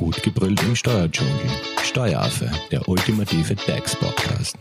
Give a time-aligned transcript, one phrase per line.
[0.00, 1.34] Gut gebrüllt im Steuerdschungel.
[1.82, 4.56] Steueraffe, der ultimative DAX-Podcast.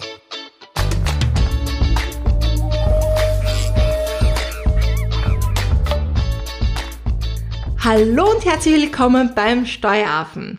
[7.80, 10.58] Hallo und herzlich willkommen beim Steueraffen.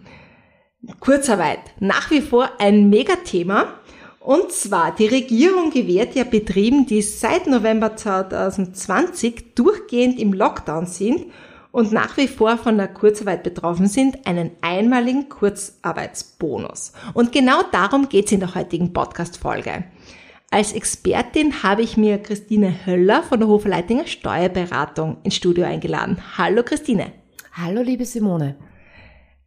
[0.99, 3.75] Kurzarbeit, nach wie vor ein Megathema.
[4.19, 11.27] Und zwar, die Regierung gewährt ja Betrieben, die seit November 2020 durchgehend im Lockdown sind
[11.73, 16.93] und nach wie vor von der Kurzarbeit betroffen sind, einen einmaligen Kurzarbeitsbonus.
[17.15, 19.85] Und genau darum geht es in der heutigen Podcast-Folge.
[20.51, 23.71] Als Expertin habe ich mir Christine Höller von der Hofer
[24.07, 26.19] Steuerberatung ins Studio eingeladen.
[26.37, 27.13] Hallo Christine.
[27.53, 28.57] Hallo liebe Simone.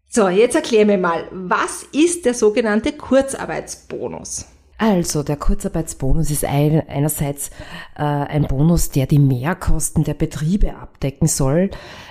[0.07, 4.45] So, jetzt erklär mir mal, was ist der sogenannte Kurzarbeitsbonus?
[4.85, 7.51] Also, der Kurzarbeitsbonus ist ein, einerseits
[7.95, 11.69] äh, ein Bonus, der die Mehrkosten der Betriebe abdecken soll,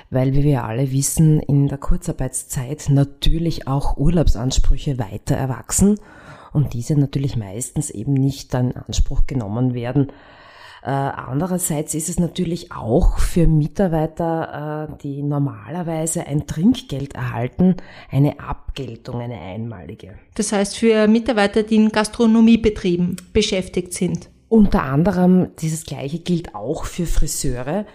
[0.09, 6.01] weil, wie wir alle wissen, in der Kurzarbeitszeit natürlich auch Urlaubsansprüche weiter erwachsen
[6.55, 10.11] und diese natürlich meistens eben nicht dann in Anspruch genommen werden.
[10.85, 17.77] Äh, andererseits ist es natürlich auch für Mitarbeiter, äh, die normalerweise ein Trinkgeld erhalten,
[18.11, 20.15] eine Abgeltung, eine einmalige.
[20.35, 24.29] Das heißt für Mitarbeiter, die in Gastronomiebetrieben beschäftigt sind.
[24.49, 27.87] Unter anderem, dieses gleiche gilt auch für Friseure,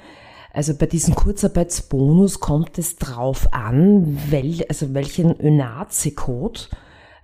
[0.53, 6.75] also bei diesem Kurzarbeitsbonus kommt es drauf an, wel, also welchen ÖNAZE-Code äh,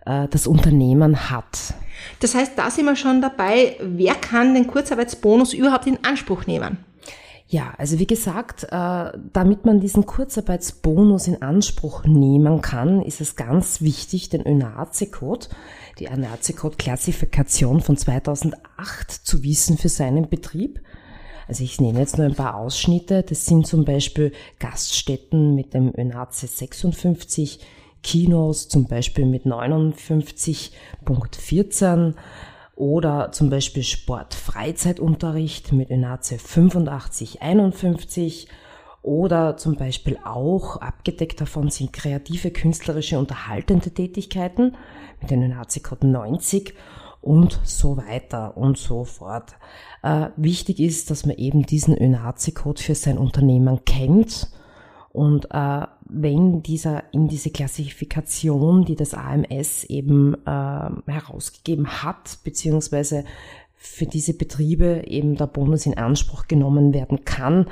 [0.06, 1.74] das Unternehmen hat.
[2.20, 6.78] Das heißt, da sind wir schon dabei, wer kann den Kurzarbeitsbonus überhaupt in Anspruch nehmen?
[7.54, 13.36] Ja, also wie gesagt, äh, damit man diesen Kurzarbeitsbonus in Anspruch nehmen kann, ist es
[13.36, 15.50] ganz wichtig, den ÖNAZE-Code,
[16.00, 20.80] die ÖNAZE-Code-Klassifikation von 2008 zu wissen für seinen Betrieb.
[21.48, 23.22] Also ich nehme jetzt nur ein paar Ausschnitte.
[23.22, 27.60] Das sind zum Beispiel Gaststätten mit dem ÖNAZE 56,
[28.04, 32.14] Kinos zum Beispiel mit 59.14
[32.76, 38.48] oder zum Beispiel Sport-Freizeitunterricht mit ÖNAZE 8551
[39.02, 44.76] oder zum Beispiel auch abgedeckt davon sind kreative, künstlerische, unterhaltende Tätigkeiten
[45.22, 46.74] mit den ÖNAZE-Code 90
[47.22, 49.56] und so weiter und so fort.
[50.02, 54.50] Äh, wichtig ist, dass man eben diesen ÖNAZI-Code für sein Unternehmen kennt
[55.12, 63.26] und äh, wenn dieser in diese Klassifikation, die das AMS eben äh, herausgegeben hat, beziehungsweise
[63.76, 67.68] für diese Betriebe eben der Bonus in Anspruch genommen werden kann,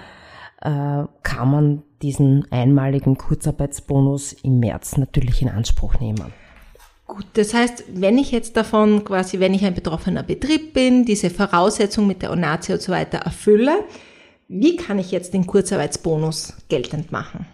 [0.61, 6.33] äh, kann man diesen einmaligen Kurzarbeitsbonus im März natürlich in Anspruch nehmen.
[7.07, 11.29] Gut, das heißt, wenn ich jetzt davon quasi, wenn ich ein betroffener Betrieb bin, diese
[11.29, 13.83] Voraussetzung mit der ONAZI und so weiter erfülle,
[14.47, 17.45] wie kann ich jetzt den Kurzarbeitsbonus geltend machen?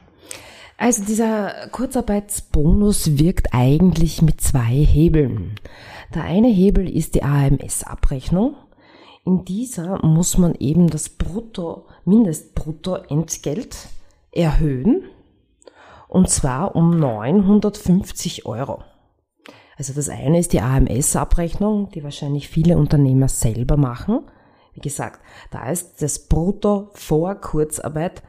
[0.77, 5.55] Also dieser Kurzarbeitsbonus wirkt eigentlich mit zwei Hebeln.
[6.13, 8.55] Der eine Hebel ist die AMS-Abrechnung.
[9.25, 13.75] In dieser muss man eben das Brutto, Mindestbruttoentgelt
[14.31, 15.03] erhöhen.
[16.07, 18.83] Und zwar um 950 Euro.
[19.77, 24.19] Also das eine ist die AMS-Abrechnung, die wahrscheinlich viele Unternehmer selber machen.
[24.73, 28.21] Wie gesagt, da ist das Brutto vor Kurzarbeit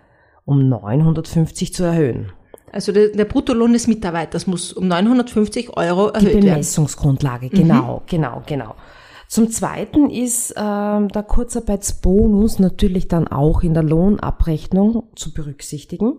[0.47, 2.33] um 950 zu erhöhen.
[2.73, 6.41] Also der, der Bruttolohn des Mitarbeiters muss um 950 Euro erhöht werden.
[6.41, 7.63] Die Bemessungsgrundlage, werden.
[7.63, 8.03] genau, mhm.
[8.07, 8.75] genau, genau.
[9.29, 16.19] Zum Zweiten ist äh, der Kurzarbeitsbonus natürlich dann auch in der Lohnabrechnung zu berücksichtigen.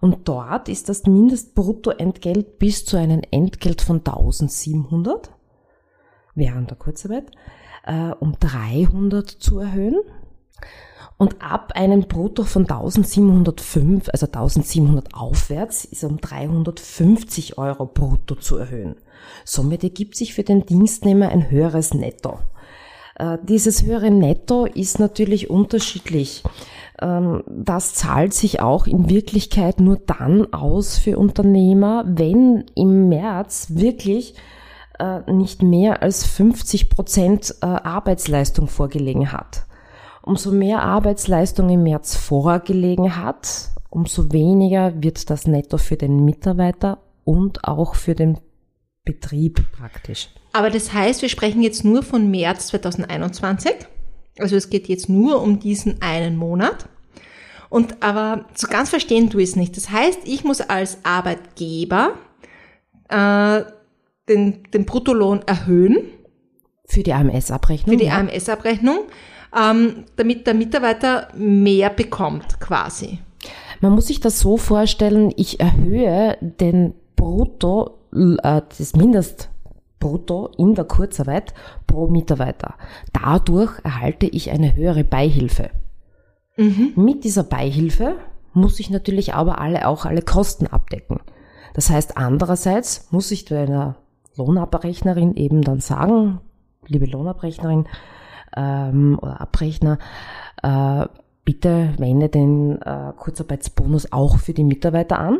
[0.00, 5.30] Und dort ist das Mindestbruttoentgelt bis zu einem Entgelt von 1700
[6.34, 7.32] während der Kurzarbeit
[7.86, 10.00] äh, um 300 zu erhöhen.
[11.18, 18.58] Und ab einem Brutto von 1705, also 1700 aufwärts, ist um 350 Euro brutto zu
[18.58, 18.96] erhöhen.
[19.44, 22.38] Somit ergibt sich für den Dienstnehmer ein höheres Netto.
[23.14, 26.42] Äh, dieses höhere Netto ist natürlich unterschiedlich.
[27.00, 33.68] Ähm, das zahlt sich auch in Wirklichkeit nur dann aus für Unternehmer, wenn im März
[33.70, 34.34] wirklich
[34.98, 39.66] äh, nicht mehr als 50 Prozent äh, Arbeitsleistung vorgelegen hat.
[40.26, 46.98] Umso mehr Arbeitsleistung im März vorgelegen hat, umso weniger wird das Netto für den Mitarbeiter
[47.22, 48.38] und auch für den
[49.04, 50.28] Betrieb praktisch.
[50.52, 53.72] Aber das heißt, wir sprechen jetzt nur von März 2021.
[54.40, 56.88] Also es geht jetzt nur um diesen einen Monat.
[57.68, 59.76] Und aber so ganz verstehen du es nicht.
[59.76, 62.14] Das heißt, ich muss als Arbeitgeber
[63.10, 63.62] äh,
[64.28, 65.98] den, den Bruttolohn erhöhen.
[66.86, 67.92] Für die AMS-Abrechnung.
[67.92, 68.18] Für die ja.
[68.18, 68.98] AMS-Abrechnung,
[69.56, 73.18] ähm, damit der Mitarbeiter mehr bekommt quasi.
[73.80, 80.84] Man muss sich das so vorstellen, ich erhöhe den Brutto, äh, das Mindestbrutto in der
[80.84, 81.54] Kurzarbeit
[81.86, 82.74] pro Mitarbeiter.
[83.12, 85.70] Dadurch erhalte ich eine höhere Beihilfe.
[86.56, 86.92] Mhm.
[86.96, 88.16] Mit dieser Beihilfe
[88.52, 91.20] muss ich natürlich aber alle, auch alle Kosten abdecken.
[91.74, 93.96] Das heißt, andererseits muss ich einer
[94.36, 96.40] Lohnabrechnerin eben dann sagen,
[96.88, 97.86] liebe Lohnabrechnerin
[98.56, 99.98] ähm, oder Abrechner,
[100.62, 101.06] äh,
[101.44, 105.38] bitte wende den äh, Kurzarbeitsbonus auch für die Mitarbeiter an.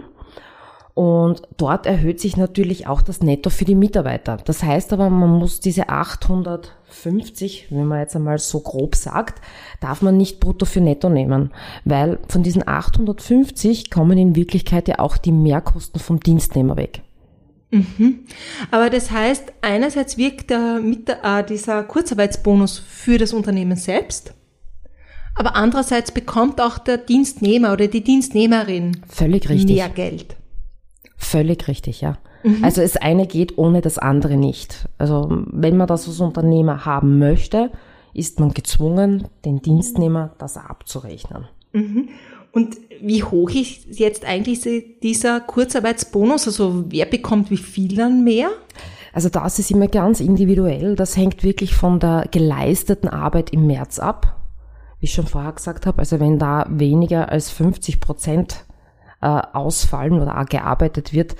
[0.95, 4.39] Und dort erhöht sich natürlich auch das Netto für die Mitarbeiter.
[4.39, 9.43] Das heißt aber, man muss diese 850, wenn man jetzt einmal so grob sagt,
[9.81, 11.51] darf man nicht brutto für netto nehmen.
[11.85, 17.03] Weil von diesen 850 kommen in Wirklichkeit ja auch die Mehrkosten vom Dienstnehmer weg.
[17.77, 18.21] Mhm.
[18.71, 24.35] Aber das heißt, einerseits wirkt der, mit, äh, dieser Kurzarbeitsbonus für das Unternehmen selbst,
[25.35, 29.77] aber andererseits bekommt auch der Dienstnehmer oder die Dienstnehmerin Völlig richtig.
[29.77, 30.37] mehr Geld.
[31.17, 32.19] Völlig richtig, ja.
[32.43, 32.65] Mhm.
[32.65, 34.89] Also das eine geht ohne das andere nicht.
[34.99, 37.71] Also wenn man das als Unternehmer haben möchte,
[38.15, 41.47] ist man gezwungen, den Dienstnehmer das abzurechnen.
[41.73, 42.09] Mhm.
[42.57, 44.63] Und wie hoch ist jetzt eigentlich
[45.03, 46.47] dieser Kurzarbeitsbonus?
[46.47, 48.49] Also wer bekommt wie viel dann mehr?
[49.13, 50.97] Also das ist immer ganz individuell.
[50.97, 54.41] Das hängt wirklich von der geleisteten Arbeit im März ab.
[55.01, 58.65] Wie ich schon vorher gesagt habe, also wenn da weniger als 50 Prozent
[59.21, 61.37] äh, ausfallen oder gearbeitet wird,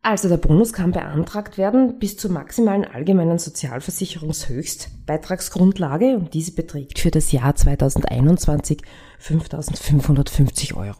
[0.06, 7.10] Also der Bonus kann beantragt werden bis zur maximalen allgemeinen Sozialversicherungshöchstbeitragsgrundlage und diese beträgt für
[7.10, 8.82] das Jahr 2021
[9.18, 10.98] 5.550 Euro.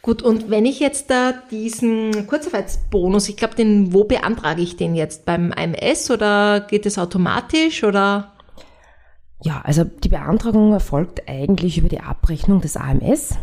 [0.00, 4.94] Gut, und wenn ich jetzt da diesen Kurzarbeitsbonus, ich glaube, den, wo beantrage ich den
[4.94, 5.26] jetzt?
[5.26, 8.32] Beim AMS oder geht es automatisch oder?
[9.42, 13.36] Ja, also die Beantragung erfolgt eigentlich über die Abrechnung des AMS.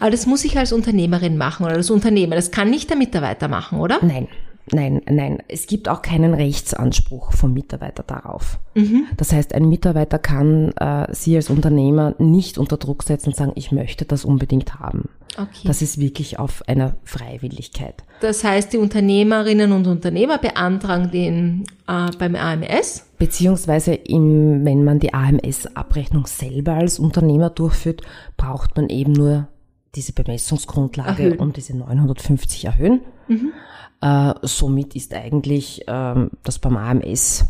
[0.00, 2.34] Aber das muss ich als Unternehmerin machen oder als Unternehmer.
[2.34, 3.98] Das kann nicht der Mitarbeiter machen, oder?
[4.00, 4.28] Nein,
[4.72, 5.38] nein, nein.
[5.48, 8.58] Es gibt auch keinen Rechtsanspruch vom Mitarbeiter darauf.
[8.74, 9.04] Mhm.
[9.16, 13.52] Das heißt, ein Mitarbeiter kann äh, Sie als Unternehmer nicht unter Druck setzen und sagen,
[13.56, 15.10] ich möchte das unbedingt haben.
[15.36, 15.66] Okay.
[15.66, 18.02] Das ist wirklich auf einer Freiwilligkeit.
[18.20, 23.06] Das heißt, die Unternehmerinnen und Unternehmer beantragen den äh, beim AMS?
[23.18, 28.02] Beziehungsweise im, wenn man die AMS-Abrechnung selber als Unternehmer durchführt,
[28.36, 29.48] braucht man eben nur
[29.94, 31.38] diese Bemessungsgrundlage erhöhen.
[31.38, 33.00] um diese 950 erhöhen.
[33.28, 33.52] Mhm.
[34.00, 37.46] Äh, somit ist eigentlich ähm, das beim AMS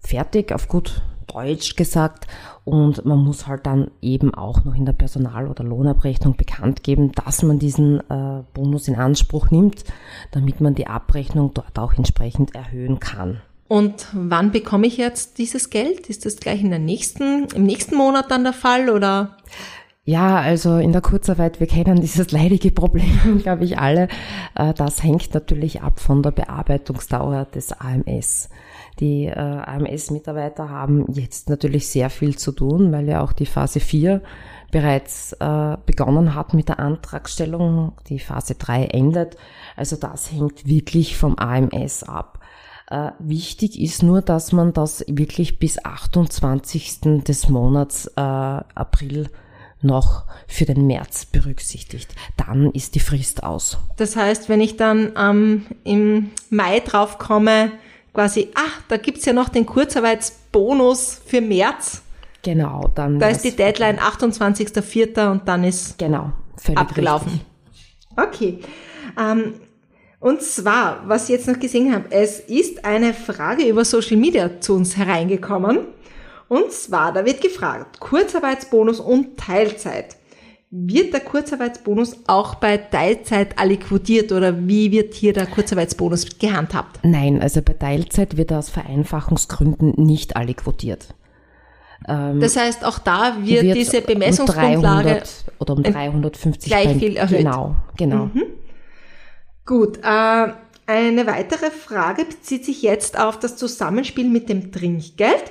[0.00, 1.02] fertig, auf gut
[1.34, 2.26] Deutsch gesagt.
[2.64, 7.12] Und man muss halt dann eben auch noch in der Personal- oder Lohnabrechnung bekannt geben,
[7.12, 9.84] dass man diesen äh, Bonus in Anspruch nimmt,
[10.30, 13.40] damit man die Abrechnung dort auch entsprechend erhöhen kann.
[13.68, 16.08] Und wann bekomme ich jetzt dieses Geld?
[16.08, 19.36] Ist das gleich in der nächsten, im nächsten Monat dann der Fall oder?
[20.06, 24.08] Ja, also in der Kurzarbeit, wir kennen dieses leidige Problem, glaube ich, alle.
[24.54, 28.50] Äh, das hängt natürlich ab von der Bearbeitungsdauer des AMS.
[29.00, 33.80] Die äh, AMS-Mitarbeiter haben jetzt natürlich sehr viel zu tun, weil ja auch die Phase
[33.80, 34.22] 4
[34.70, 37.92] bereits äh, begonnen hat mit der Antragstellung.
[38.08, 39.36] Die Phase 3 endet.
[39.76, 42.40] Also das hängt wirklich vom AMS ab.
[42.88, 47.00] Äh, wichtig ist nur, dass man das wirklich bis 28.
[47.24, 49.28] des Monats äh, April
[49.80, 52.14] noch für den März berücksichtigt.
[52.36, 53.78] Dann ist die Frist aus.
[53.96, 57.70] Das heißt, wenn ich dann ähm, im Mai drauf komme,
[58.14, 62.02] quasi, ah, da gibt's ja noch den Kurzarbeitsbonus für März.
[62.42, 63.18] Genau, dann.
[63.18, 65.30] Da ist die Deadline 28.04.
[65.30, 66.32] und dann ist genau,
[66.74, 67.32] abgelaufen.
[67.32, 67.46] Richtig.
[68.16, 68.58] Okay.
[69.18, 69.54] Ähm,
[70.20, 74.60] und zwar, was ich jetzt noch gesehen habe, es ist eine Frage über Social Media
[74.60, 75.80] zu uns hereingekommen.
[76.48, 80.16] Und zwar, da wird gefragt, Kurzarbeitsbonus und Teilzeit.
[80.70, 86.98] Wird der Kurzarbeitsbonus auch bei Teilzeit aliquotiert oder wie wird hier der Kurzarbeitsbonus gehandhabt?
[87.04, 91.14] Nein, also bei Teilzeit wird er aus Vereinfachungsgründen nicht aliquotiert.
[92.08, 96.96] Ähm, das heißt, auch da wird, wird diese Bemessungsgrundlage um 300 oder um 350 gleich
[96.98, 97.38] viel erhöht.
[97.38, 98.24] Genau, genau.
[98.26, 98.42] Mhm.
[99.64, 100.46] Gut, äh,
[100.86, 105.44] Eine weitere Frage bezieht sich jetzt auf das Zusammenspiel mit dem Trinkgeld.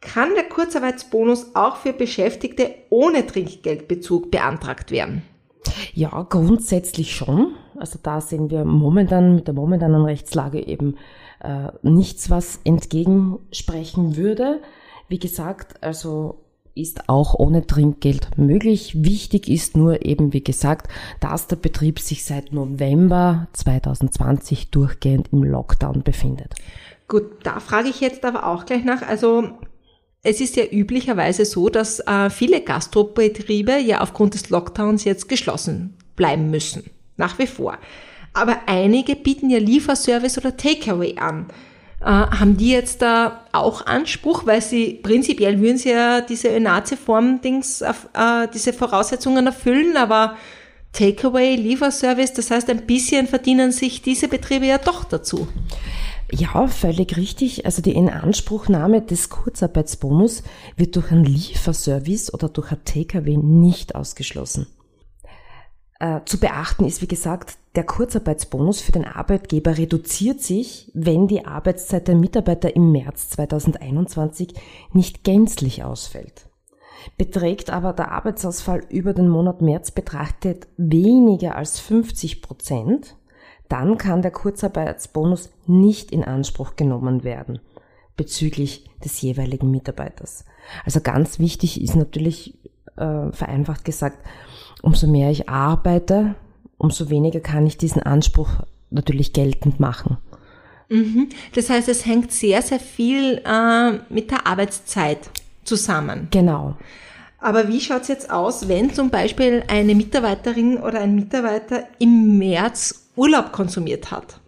[0.00, 5.22] Kann der Kurzarbeitsbonus auch für Beschäftigte ohne Trinkgeldbezug beantragt werden?
[5.92, 7.54] Ja, grundsätzlich schon.
[7.78, 10.96] Also da sehen wir momentan mit der momentanen Rechtslage eben
[11.42, 14.60] äh, nichts, was entgegensprechen würde.
[15.08, 16.38] Wie gesagt, also
[16.74, 19.04] ist auch ohne Trinkgeld möglich.
[19.04, 20.90] Wichtig ist nur eben, wie gesagt,
[21.20, 26.54] dass der Betrieb sich seit November 2020 durchgehend im Lockdown befindet.
[27.08, 29.02] Gut, da frage ich jetzt aber auch gleich nach.
[29.02, 29.48] Also
[30.22, 35.96] es ist ja üblicherweise so, dass äh, viele Gastrobetriebe ja aufgrund des Lockdowns jetzt geschlossen
[36.16, 36.90] bleiben müssen.
[37.16, 37.78] Nach wie vor.
[38.32, 41.46] Aber einige bieten ja Lieferservice oder Takeaway an.
[42.00, 47.82] Äh, haben die jetzt da auch Anspruch, weil sie prinzipiell würden sie ja diese Önaze-Form-Dings,
[47.82, 50.36] äh, diese Voraussetzungen erfüllen, aber
[50.92, 55.46] Takeaway, Lieferservice, das heißt, ein bisschen verdienen sich diese Betriebe ja doch dazu.
[56.32, 57.66] Ja, völlig richtig.
[57.66, 60.42] Also die Inanspruchnahme des Kurzarbeitsbonus
[60.76, 64.66] wird durch einen Lieferservice oder durch ein Takeaway nicht ausgeschlossen.
[65.98, 71.44] Äh, zu beachten ist, wie gesagt, der Kurzarbeitsbonus für den Arbeitgeber reduziert sich, wenn die
[71.44, 74.54] Arbeitszeit der Mitarbeiter im März 2021
[74.92, 76.46] nicht gänzlich ausfällt.
[77.16, 83.16] Beträgt aber der Arbeitsausfall über den Monat März betrachtet weniger als 50 Prozent,
[83.70, 87.60] dann kann der Kurzarbeitsbonus nicht in Anspruch genommen werden
[88.16, 90.44] bezüglich des jeweiligen Mitarbeiters.
[90.84, 92.58] Also ganz wichtig ist natürlich
[92.96, 94.18] äh, vereinfacht gesagt,
[94.82, 96.34] umso mehr ich arbeite,
[96.76, 98.48] umso weniger kann ich diesen Anspruch
[98.90, 100.18] natürlich geltend machen.
[100.90, 101.28] Mhm.
[101.54, 105.30] Das heißt, es hängt sehr, sehr viel äh, mit der Arbeitszeit
[105.64, 106.28] zusammen.
[106.30, 106.76] Genau.
[107.38, 112.99] Aber wie schaut's jetzt aus, wenn zum Beispiel eine Mitarbeiterin oder ein Mitarbeiter im März
[113.16, 114.40] Urlaub konsumiert hat?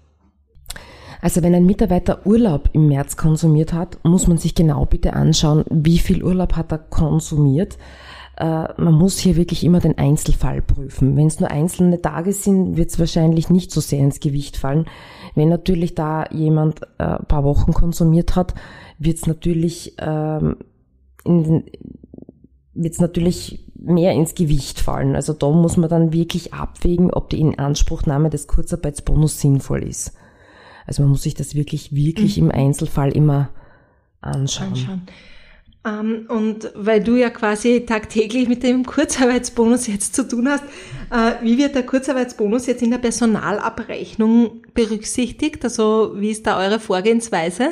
[1.21, 5.65] Also wenn ein Mitarbeiter Urlaub im März konsumiert hat, muss man sich genau bitte anschauen,
[5.71, 7.79] wie viel Urlaub hat er konsumiert
[8.37, 11.17] äh, man muss hier wirklich immer den Einzelfall prüfen.
[11.17, 14.87] Wenn es nur einzelne Tage sind, wird es wahrscheinlich nicht so sehr ins Gewicht fallen.
[15.35, 18.55] Wenn natürlich da jemand äh, ein paar Wochen konsumiert hat,
[18.99, 20.57] wird es natürlich, ähm,
[22.75, 25.15] wird's natürlich mehr ins Gewicht fallen.
[25.17, 30.13] Also da muss man dann wirklich abwägen, ob die Inanspruchnahme des Kurzarbeitsbonus sinnvoll ist.
[30.87, 32.45] Also man muss sich das wirklich, wirklich mhm.
[32.45, 33.51] im Einzelfall immer
[34.21, 34.69] anschauen.
[34.69, 35.03] anschauen.
[35.85, 40.65] Ähm, und weil du ja quasi tagtäglich mit dem Kurzarbeitsbonus jetzt zu tun hast,
[41.11, 45.65] äh, wie wird der Kurzarbeitsbonus jetzt in der Personalabrechnung berücksichtigt?
[45.65, 47.71] Also wie ist da eure Vorgehensweise?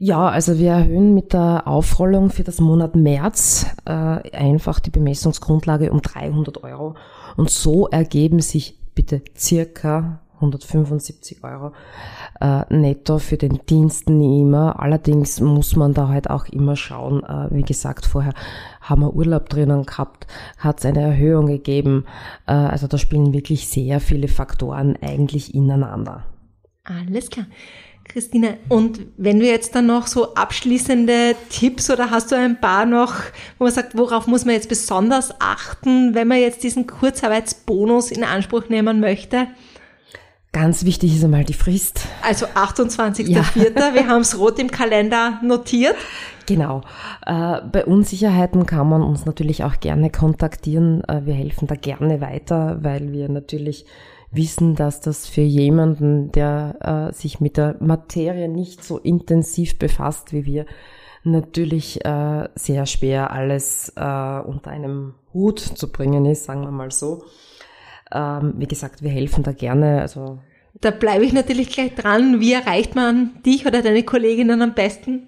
[0.00, 5.90] Ja, also wir erhöhen mit der Aufrollung für das Monat März äh, einfach die Bemessungsgrundlage
[5.90, 6.94] um 300 Euro.
[7.36, 11.72] Und so ergeben sich bitte circa 175 Euro
[12.40, 14.78] äh, netto für den Dienstnehmer.
[14.78, 18.34] Allerdings muss man da halt auch immer schauen, äh, wie gesagt, vorher
[18.80, 20.28] haben wir Urlaub drinnen gehabt,
[20.58, 22.04] hat es eine Erhöhung gegeben.
[22.46, 26.24] Äh, also da spielen wirklich sehr viele Faktoren eigentlich ineinander.
[26.84, 27.46] Alles klar.
[28.08, 32.86] Christine, und wenn du jetzt dann noch so abschließende Tipps oder hast du ein paar
[32.86, 33.14] noch,
[33.58, 38.24] wo man sagt, worauf muss man jetzt besonders achten, wenn man jetzt diesen Kurzarbeitsbonus in
[38.24, 39.46] Anspruch nehmen möchte?
[40.52, 42.06] Ganz wichtig ist einmal die Frist.
[42.22, 43.28] Also 28.04.
[43.28, 43.44] Ja.
[43.94, 45.94] Wir haben es rot im Kalender notiert.
[46.46, 46.80] Genau.
[47.26, 51.04] Äh, bei Unsicherheiten kann man uns natürlich auch gerne kontaktieren.
[51.04, 53.84] Äh, wir helfen da gerne weiter, weil wir natürlich
[54.30, 60.32] wissen, dass das für jemanden, der äh, sich mit der Materie nicht so intensiv befasst
[60.32, 60.66] wie wir,
[61.24, 66.90] natürlich äh, sehr schwer alles äh, unter einem Hut zu bringen ist, sagen wir mal
[66.90, 67.24] so.
[68.12, 70.00] Ähm, wie gesagt, wir helfen da gerne.
[70.00, 70.38] Also
[70.80, 72.40] da bleibe ich natürlich gleich dran.
[72.40, 75.26] Wie erreicht man dich oder deine Kolleginnen am besten?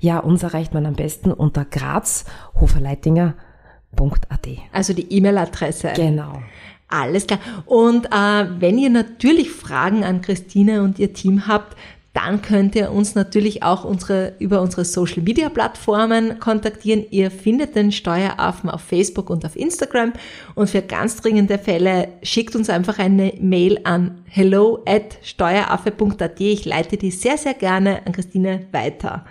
[0.00, 4.48] Ja, uns erreicht man am besten unter grazhoferleitinger.at.
[4.72, 5.92] Also die E-Mail-Adresse.
[5.96, 6.42] Genau.
[6.88, 7.40] Alles klar.
[7.66, 11.76] Und äh, wenn ihr natürlich Fragen an Christine und ihr Team habt,
[12.14, 17.04] dann könnt ihr uns natürlich auch unsere, über unsere Social Media Plattformen kontaktieren.
[17.10, 20.12] Ihr findet den Steueraffen auf Facebook und auf Instagram.
[20.54, 26.40] Und für ganz dringende Fälle schickt uns einfach eine Mail an hello at steueraffe.at.
[26.40, 29.24] Ich leite die sehr, sehr gerne an Christine weiter.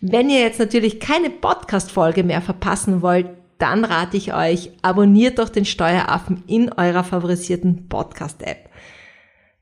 [0.00, 3.26] Wenn ihr jetzt natürlich keine Podcast-Folge mehr verpassen wollt,
[3.58, 8.68] dann rate ich euch, abonniert doch den Steueraffen in eurer favorisierten Podcast-App.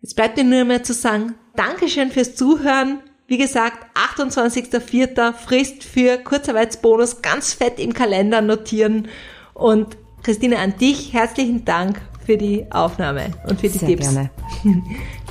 [0.00, 3.00] Jetzt bleibt mir nur mehr zu sagen, Dankeschön fürs Zuhören.
[3.26, 5.32] Wie gesagt, 28.04.
[5.32, 9.08] Frist für Kurzarbeitsbonus ganz fett im Kalender notieren.
[9.54, 14.12] Und Christine, an dich herzlichen Dank für die Aufnahme und für die Sehr Tipps.
[14.12, 14.30] Gerne.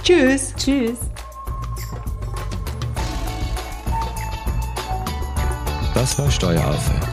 [0.04, 0.54] Tschüss.
[0.58, 0.98] Tschüss.
[5.94, 7.13] Das war Steueraffe.